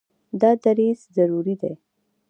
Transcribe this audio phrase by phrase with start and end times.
[0.41, 1.73] دا دریځ ضروري دی.